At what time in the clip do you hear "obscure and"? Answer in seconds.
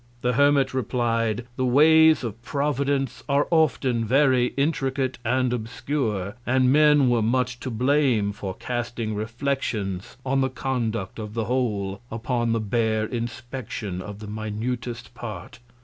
5.53-6.73